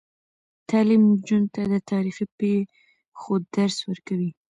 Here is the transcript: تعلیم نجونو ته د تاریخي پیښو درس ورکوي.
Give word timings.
تعلیم 0.69 1.01
نجونو 1.11 1.47
ته 1.55 1.61
د 1.71 1.75
تاریخي 1.91 2.25
پیښو 2.39 3.33
درس 3.55 3.77
ورکوي. 3.89 4.31